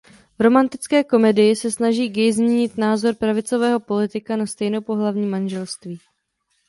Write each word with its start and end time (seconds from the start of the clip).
V 0.39 0.41
romantické 0.41 1.03
komedii 1.03 1.55
se 1.55 1.71
snaží 1.71 2.09
gay 2.09 2.31
změnit 2.33 2.77
názor 2.77 3.15
pravicového 3.15 3.79
politika 3.79 4.35
na 4.35 4.45
stejnopohlavní 4.45 5.25
manželství. 5.25 5.99